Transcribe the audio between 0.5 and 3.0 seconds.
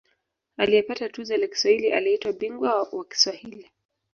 Aliyepata tuzo la Kiswahili aliitwa ‘Bingwa